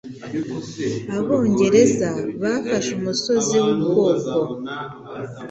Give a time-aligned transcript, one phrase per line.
[1.17, 2.09] Abongereza
[2.41, 4.33] bafashe Umusozi Wubwoko